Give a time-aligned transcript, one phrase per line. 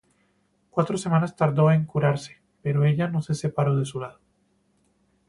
[0.71, 4.19] Cuatro semanas tardó en curarse, pero ella no se separó de su lado.